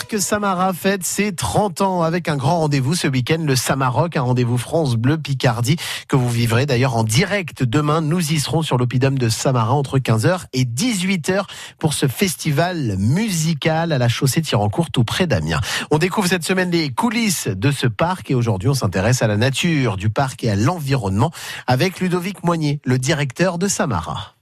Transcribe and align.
parc 0.00 0.18
Samara 0.18 0.72
fête 0.72 1.04
ses 1.04 1.34
30 1.34 1.82
ans 1.82 2.02
avec 2.02 2.28
un 2.28 2.36
grand 2.36 2.60
rendez-vous 2.60 2.94
ce 2.94 3.06
week-end, 3.06 3.42
le 3.44 3.54
Samaroc, 3.54 4.16
un 4.16 4.22
rendez-vous 4.22 4.56
France 4.56 4.96
Bleu 4.96 5.18
Picardie 5.18 5.76
que 6.08 6.16
vous 6.16 6.30
vivrez 6.30 6.64
d'ailleurs 6.64 6.96
en 6.96 7.04
direct 7.04 7.64
demain. 7.64 8.00
Nous 8.00 8.32
y 8.32 8.40
serons 8.40 8.62
sur 8.62 8.78
l'Opidum 8.78 9.18
de 9.18 9.28
Samara 9.28 9.74
entre 9.74 9.98
15h 9.98 10.44
et 10.54 10.64
18h 10.64 11.42
pour 11.78 11.92
ce 11.92 12.08
festival 12.08 12.96
musical 12.96 13.92
à 13.92 13.98
la 13.98 14.08
chaussée 14.08 14.40
Tirancourt 14.40 14.90
tout 14.90 15.04
près 15.04 15.26
d'Amiens. 15.26 15.60
On 15.90 15.98
découvre 15.98 16.28
cette 16.28 16.44
semaine 16.44 16.70
les 16.70 16.90
coulisses 16.90 17.48
de 17.48 17.70
ce 17.70 17.86
parc 17.86 18.30
et 18.30 18.34
aujourd'hui 18.34 18.70
on 18.70 18.74
s'intéresse 18.74 19.20
à 19.20 19.26
la 19.26 19.36
nature 19.36 19.98
du 19.98 20.08
parc 20.08 20.44
et 20.44 20.50
à 20.50 20.56
l'environnement 20.56 21.30
avec 21.66 22.00
Ludovic 22.00 22.42
Moignet, 22.42 22.80
le 22.84 22.98
directeur 22.98 23.58
de 23.58 23.68
Samara. 23.68 24.34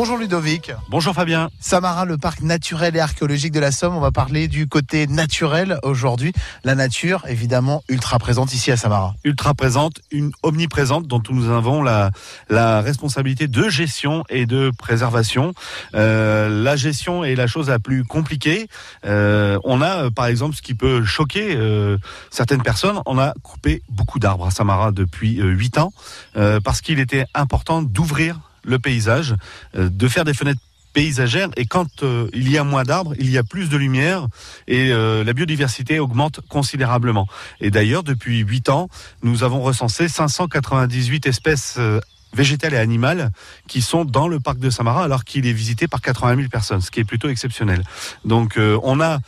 Bonjour 0.00 0.16
Ludovic. 0.16 0.70
Bonjour 0.90 1.12
Fabien. 1.12 1.50
Samara, 1.58 2.04
le 2.04 2.18
parc 2.18 2.42
naturel 2.42 2.94
et 2.94 3.00
archéologique 3.00 3.50
de 3.50 3.58
la 3.58 3.72
Somme. 3.72 3.96
On 3.96 4.00
va 4.00 4.12
parler 4.12 4.46
du 4.46 4.68
côté 4.68 5.08
naturel 5.08 5.80
aujourd'hui. 5.82 6.32
La 6.62 6.76
nature, 6.76 7.24
évidemment, 7.26 7.82
ultra 7.88 8.20
présente 8.20 8.54
ici 8.54 8.70
à 8.70 8.76
Samara. 8.76 9.16
Ultra 9.24 9.54
présente, 9.54 10.00
une 10.12 10.30
omniprésente 10.44 11.08
dont 11.08 11.20
nous 11.30 11.50
avons 11.50 11.82
la, 11.82 12.12
la 12.48 12.80
responsabilité 12.80 13.48
de 13.48 13.68
gestion 13.68 14.22
et 14.28 14.46
de 14.46 14.70
préservation. 14.78 15.52
Euh, 15.96 16.62
la 16.62 16.76
gestion 16.76 17.24
est 17.24 17.34
la 17.34 17.48
chose 17.48 17.68
la 17.68 17.80
plus 17.80 18.04
compliquée. 18.04 18.68
Euh, 19.04 19.58
on 19.64 19.82
a, 19.82 20.12
par 20.12 20.26
exemple, 20.26 20.54
ce 20.54 20.62
qui 20.62 20.74
peut 20.74 21.04
choquer 21.04 21.56
euh, 21.56 21.98
certaines 22.30 22.62
personnes, 22.62 23.00
on 23.04 23.18
a 23.18 23.34
coupé 23.42 23.82
beaucoup 23.88 24.20
d'arbres 24.20 24.46
à 24.46 24.52
Samara 24.52 24.92
depuis 24.92 25.38
huit 25.38 25.76
ans 25.76 25.92
parce 26.62 26.82
qu'il 26.82 27.00
était 27.00 27.26
important 27.34 27.82
d'ouvrir 27.82 28.38
le 28.68 28.78
paysage, 28.78 29.34
euh, 29.74 29.88
de 29.90 30.08
faire 30.08 30.24
des 30.24 30.34
fenêtres 30.34 30.60
paysagères 30.92 31.48
et 31.56 31.66
quand 31.66 32.02
euh, 32.02 32.28
il 32.32 32.50
y 32.50 32.58
a 32.58 32.64
moins 32.64 32.82
d'arbres, 32.82 33.14
il 33.18 33.30
y 33.30 33.38
a 33.38 33.42
plus 33.42 33.68
de 33.68 33.76
lumière 33.76 34.26
et 34.66 34.90
euh, 34.90 35.24
la 35.24 35.32
biodiversité 35.32 35.98
augmente 35.98 36.40
considérablement. 36.48 37.26
Et 37.60 37.70
d'ailleurs, 37.70 38.02
depuis 38.02 38.38
8 38.38 38.68
ans, 38.68 38.88
nous 39.22 39.44
avons 39.44 39.60
recensé 39.60 40.08
598 40.08 41.26
espèces 41.26 41.78
végétales 42.34 42.74
et 42.74 42.78
animales 42.78 43.30
qui 43.68 43.80
sont 43.80 44.04
dans 44.04 44.28
le 44.28 44.38
parc 44.40 44.58
de 44.58 44.70
Samara 44.70 45.04
alors 45.04 45.24
qu'il 45.24 45.46
est 45.46 45.52
visité 45.52 45.88
par 45.88 46.00
80 46.00 46.36
000 46.36 46.48
personnes, 46.48 46.80
ce 46.80 46.90
qui 46.90 47.00
est 47.00 47.04
plutôt 47.04 47.28
exceptionnel. 47.28 47.82
Donc 48.24 48.58
on 48.58 49.00
a 49.00 49.18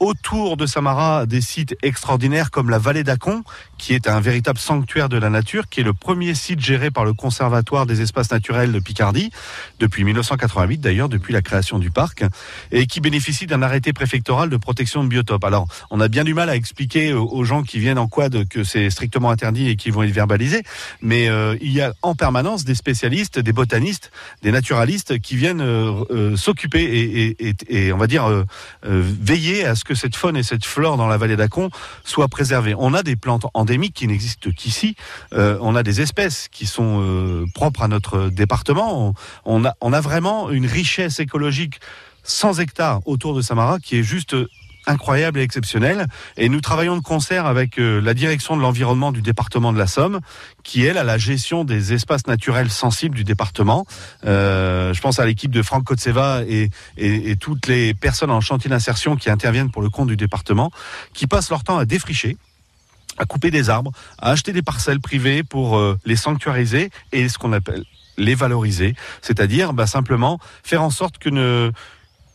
autour 0.00 0.56
de 0.56 0.66
Samara 0.66 1.26
des 1.26 1.40
sites 1.40 1.76
extraordinaires 1.82 2.50
comme 2.50 2.70
la 2.70 2.78
vallée 2.78 3.04
d'Acon, 3.04 3.42
qui 3.78 3.94
est 3.94 4.08
un 4.08 4.20
véritable 4.20 4.58
sanctuaire 4.58 5.08
de 5.08 5.18
la 5.18 5.30
nature, 5.30 5.68
qui 5.68 5.80
est 5.80 5.84
le 5.84 5.92
premier 5.92 6.34
site 6.34 6.60
géré 6.60 6.90
par 6.90 7.04
le 7.04 7.12
Conservatoire 7.12 7.86
des 7.86 8.00
espaces 8.00 8.30
naturels 8.30 8.72
de 8.72 8.78
Picardie, 8.78 9.30
depuis 9.78 10.04
1988 10.04 10.80
d'ailleurs, 10.80 11.08
depuis 11.08 11.32
la 11.32 11.42
création 11.42 11.78
du 11.78 11.90
parc, 11.90 12.24
et 12.70 12.86
qui 12.86 13.00
bénéficie 13.00 13.46
d'un 13.46 13.62
arrêté 13.62 13.92
préfectoral 13.92 14.50
de 14.50 14.56
protection 14.56 15.02
de 15.02 15.08
biotopes. 15.08 15.44
Alors, 15.44 15.66
on 15.90 16.00
a 16.00 16.08
bien 16.08 16.24
du 16.24 16.34
mal 16.34 16.48
à 16.50 16.56
expliquer 16.56 17.12
aux 17.12 17.44
gens 17.44 17.62
qui 17.62 17.78
viennent 17.78 17.98
en 17.98 18.08
quad 18.08 18.46
que 18.48 18.64
c'est 18.64 18.90
strictement 18.90 19.30
interdit 19.30 19.68
et 19.68 19.76
qui 19.76 19.90
vont 19.90 20.02
être 20.02 20.12
verbalisés, 20.12 20.62
mais 21.02 21.28
euh, 21.28 21.56
il 21.60 21.72
y 21.72 21.80
a 21.80 21.92
en 22.02 22.14
permanence 22.14 22.64
des 22.64 22.74
spécialistes, 22.74 23.38
des 23.38 23.52
botanistes, 23.52 24.10
des 24.42 24.52
naturalistes 24.52 25.18
qui 25.20 25.36
viennent 25.36 25.60
euh, 25.60 26.04
euh, 26.10 26.36
s'occuper 26.36 26.82
et, 26.82 27.48
et, 27.48 27.54
et, 27.68 27.92
on 27.92 27.98
va 27.98 28.06
dire 28.06 28.44
veiller 28.82 29.64
à 29.64 29.74
ce 29.74 29.84
que 29.88 29.94
cette 29.94 30.16
faune 30.16 30.36
et 30.36 30.42
cette 30.42 30.66
flore 30.66 30.98
dans 30.98 31.06
la 31.06 31.16
vallée 31.16 31.36
d'Acon 31.36 31.70
soient 32.04 32.28
préservées. 32.28 32.74
On 32.76 32.92
a 32.92 33.02
des 33.02 33.16
plantes 33.16 33.46
endémiques 33.54 33.94
qui 33.94 34.06
n'existent 34.06 34.50
qu'ici. 34.54 34.96
Euh, 35.32 35.56
on 35.62 35.74
a 35.74 35.82
des 35.82 36.02
espèces 36.02 36.48
qui 36.48 36.66
sont 36.66 37.00
euh, 37.00 37.46
propres 37.54 37.82
à 37.82 37.88
notre 37.88 38.28
département. 38.28 39.14
On, 39.46 39.64
a, 39.64 40.00
vraiment 40.02 40.50
une 40.50 40.66
richesse 40.66 41.20
écologique 41.20 41.80
100 42.22 42.58
hectares 42.58 43.00
autour 43.06 43.34
de 43.34 43.40
Samara 43.40 43.78
qui 43.78 43.96
est 43.96 44.02
juste 44.02 44.36
incroyable 44.88 45.38
et 45.38 45.42
exceptionnel. 45.42 46.06
Et 46.36 46.48
nous 46.48 46.60
travaillons 46.60 46.96
de 46.96 47.02
concert 47.02 47.46
avec 47.46 47.78
euh, 47.78 48.00
la 48.00 48.14
direction 48.14 48.56
de 48.56 48.62
l'environnement 48.62 49.12
du 49.12 49.22
département 49.22 49.72
de 49.72 49.78
la 49.78 49.86
Somme, 49.86 50.20
qui 50.64 50.84
elle 50.84 50.98
a 50.98 51.04
la 51.04 51.18
gestion 51.18 51.64
des 51.64 51.92
espaces 51.92 52.26
naturels 52.26 52.70
sensibles 52.70 53.14
du 53.14 53.24
département. 53.24 53.86
Euh, 54.24 54.92
je 54.92 55.00
pense 55.00 55.20
à 55.20 55.26
l'équipe 55.26 55.50
de 55.50 55.62
Franck 55.62 55.84
Kotseva 55.84 56.42
et, 56.48 56.70
et, 56.96 57.36
toutes 57.36 57.66
les 57.66 57.94
personnes 57.94 58.30
en 58.30 58.40
chantier 58.40 58.70
d'insertion 58.70 59.16
qui 59.16 59.30
interviennent 59.30 59.70
pour 59.70 59.82
le 59.82 59.90
compte 59.90 60.08
du 60.08 60.16
département, 60.16 60.70
qui 61.12 61.26
passent 61.26 61.50
leur 61.50 61.62
temps 61.62 61.78
à 61.78 61.84
défricher 61.84 62.36
à 63.20 63.24
couper 63.24 63.50
des 63.50 63.68
arbres, 63.68 63.90
à 64.18 64.30
acheter 64.30 64.52
des 64.52 64.62
parcelles 64.62 65.00
privées 65.00 65.42
pour 65.42 65.76
euh, 65.76 65.98
les 66.04 66.14
sanctuariser 66.14 66.90
et 67.10 67.28
ce 67.28 67.36
qu'on 67.36 67.52
appelle 67.52 67.84
les 68.16 68.34
valoriser, 68.34 68.94
c'est-à-dire 69.22 69.72
bah, 69.72 69.86
simplement 69.86 70.38
faire 70.62 70.82
en 70.82 70.90
sorte 70.90 71.18
qu'une 71.18 71.72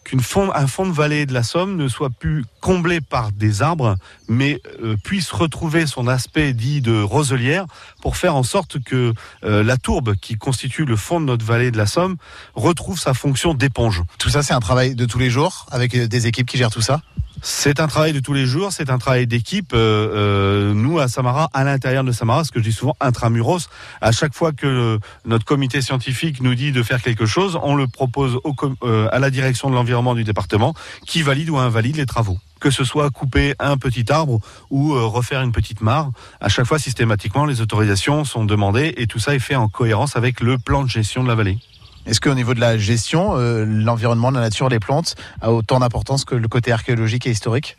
qu'un 0.03 0.19
fond, 0.19 0.51
un 0.53 0.67
fond 0.67 0.85
de 0.85 0.91
vallée 0.91 1.25
de 1.25 1.33
la 1.33 1.43
Somme 1.43 1.75
ne 1.75 1.87
soit 1.87 2.09
plus 2.09 2.45
comblé 2.61 3.01
par 3.01 3.31
des 3.31 3.61
arbres, 3.61 3.95
mais 4.27 4.61
euh, 4.83 4.95
puisse 5.03 5.31
retrouver 5.31 5.87
son 5.87 6.07
aspect 6.07 6.53
dit 6.53 6.81
de 6.81 7.01
roselière 7.01 7.65
pour 8.01 8.17
faire 8.17 8.35
en 8.35 8.43
sorte 8.43 8.81
que 8.83 9.13
euh, 9.43 9.63
la 9.63 9.77
tourbe 9.77 10.15
qui 10.15 10.35
constitue 10.37 10.85
le 10.85 10.95
fond 10.95 11.19
de 11.19 11.25
notre 11.25 11.45
vallée 11.45 11.71
de 11.71 11.77
la 11.77 11.85
Somme 11.85 12.17
retrouve 12.55 12.99
sa 12.99 13.13
fonction 13.13 13.53
d'éponge. 13.53 14.03
Tout 14.17 14.29
ça, 14.29 14.43
c'est 14.43 14.53
un 14.53 14.59
travail 14.59 14.95
de 14.95 15.05
tous 15.05 15.19
les 15.19 15.29
jours 15.29 15.65
avec 15.71 15.95
euh, 15.95 16.07
des 16.07 16.27
équipes 16.27 16.47
qui 16.47 16.57
gèrent 16.57 16.71
tout 16.71 16.81
ça? 16.81 17.01
C'est 17.45 17.81
un 17.81 17.87
travail 17.87 18.13
de 18.13 18.21
tous 18.21 18.31
les 18.31 18.45
jours, 18.45 18.71
c'est 18.71 18.89
un 18.89 18.97
travail 18.97 19.27
d'équipe. 19.27 19.73
Euh, 19.73 19.77
euh, 20.13 20.73
nous, 20.73 20.99
à 20.99 21.09
Samara, 21.09 21.49
à 21.53 21.65
l'intérieur 21.65 22.05
de 22.05 22.13
Samara, 22.13 22.45
ce 22.45 22.51
que 22.53 22.59
je 22.59 22.63
dis 22.63 22.71
souvent 22.71 22.95
intramuros, 23.01 23.67
à 23.99 24.13
chaque 24.13 24.33
fois 24.33 24.53
que 24.53 24.97
notre 25.25 25.43
comité 25.43 25.81
scientifique 25.81 26.41
nous 26.41 26.55
dit 26.55 26.71
de 26.71 26.81
faire 26.81 27.01
quelque 27.01 27.25
chose, 27.25 27.59
on 27.61 27.75
le 27.75 27.87
propose 27.87 28.39
euh, 28.83 29.09
à 29.11 29.19
la 29.19 29.29
direction 29.29 29.69
de 29.69 29.75
l'environnement 29.75 30.15
du 30.15 30.23
département, 30.23 30.73
qui 31.05 31.21
valide 31.21 31.49
ou 31.49 31.57
invalide 31.57 31.97
les 31.97 32.05
travaux 32.05 32.39
que 32.61 32.71
ce 32.71 32.85
soit 32.85 33.09
couper 33.09 33.55
un 33.59 33.75
petit 33.75 34.09
arbre 34.09 34.39
ou 34.69 34.93
refaire 34.93 35.41
une 35.41 35.51
petite 35.51 35.81
mare. 35.81 36.11
À 36.39 36.47
chaque 36.47 36.65
fois, 36.65 36.79
systématiquement, 36.79 37.43
les 37.43 37.59
autorisations 37.59 38.23
sont 38.23 38.45
demandées 38.45 38.93
et 38.95 39.05
tout 39.05 39.19
ça 39.19 39.35
est 39.35 39.39
fait 39.39 39.57
en 39.57 39.67
cohérence 39.67 40.15
avec 40.15 40.39
le 40.39 40.57
plan 40.57 40.81
de 40.81 40.87
gestion 40.87 41.23
de 41.23 41.27
la 41.27 41.35
vallée. 41.35 41.57
Est-ce 42.05 42.19
qu'au 42.19 42.33
niveau 42.33 42.53
de 42.53 42.59
la 42.59 42.77
gestion, 42.77 43.37
euh, 43.37 43.65
l'environnement, 43.65 44.29
la 44.29 44.41
nature, 44.41 44.67
les 44.67 44.79
plantes 44.79 45.15
a 45.41 45.51
autant 45.51 45.79
d'importance 45.79 46.25
que 46.25 46.35
le 46.35 46.47
côté 46.47 46.71
archéologique 46.71 47.27
et 47.27 47.31
historique? 47.31 47.77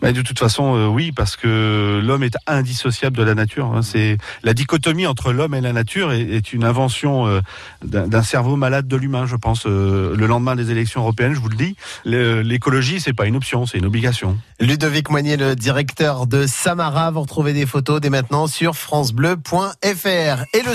Mais 0.00 0.12
de 0.12 0.22
toute 0.22 0.38
façon, 0.38 0.76
euh, 0.76 0.86
oui, 0.86 1.10
parce 1.10 1.34
que 1.34 2.00
l'homme 2.04 2.22
est 2.22 2.36
indissociable 2.46 3.16
de 3.16 3.24
la 3.24 3.34
nature. 3.34 3.66
Hein. 3.66 3.82
C'est 3.82 4.16
la 4.44 4.54
dichotomie 4.54 5.06
entre 5.06 5.32
l'homme 5.32 5.54
et 5.54 5.60
la 5.60 5.72
nature 5.72 6.12
est, 6.12 6.52
une 6.52 6.62
invention 6.62 7.26
euh, 7.26 7.40
d'un 7.82 8.22
cerveau 8.22 8.54
malade 8.54 8.86
de 8.86 8.96
l'humain, 8.96 9.26
je 9.26 9.34
pense. 9.34 9.66
le 9.66 10.14
lendemain 10.14 10.54
des 10.54 10.70
élections 10.70 11.00
européennes, 11.00 11.34
je 11.34 11.40
vous 11.40 11.48
le 11.48 11.56
dis, 11.56 11.74
l'écologie, 12.04 13.00
c'est 13.00 13.12
pas 13.12 13.26
une 13.26 13.34
option, 13.34 13.66
c'est 13.66 13.78
une 13.78 13.86
obligation. 13.86 14.38
Ludovic 14.60 15.10
Moignet, 15.10 15.36
le 15.36 15.56
directeur 15.56 16.28
de 16.28 16.46
Samara, 16.46 17.10
vous 17.10 17.22
retrouvez 17.22 17.52
des 17.52 17.66
photos 17.66 18.00
dès 18.00 18.10
maintenant 18.10 18.46
sur 18.46 18.76
francebleu.fr. 18.76 20.44
Et 20.54 20.62
le 20.64 20.74